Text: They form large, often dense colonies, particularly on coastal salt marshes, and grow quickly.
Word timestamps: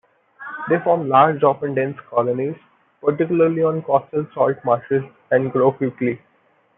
They 0.67 0.79
form 0.79 1.09
large, 1.09 1.43
often 1.43 1.75
dense 1.75 1.95
colonies, 2.09 2.55
particularly 3.03 3.61
on 3.61 3.83
coastal 3.83 4.25
salt 4.33 4.57
marshes, 4.65 5.03
and 5.29 5.51
grow 5.51 5.73
quickly. 5.73 6.19